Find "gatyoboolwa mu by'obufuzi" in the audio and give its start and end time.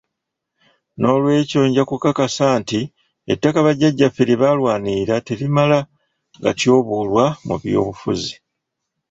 6.43-8.33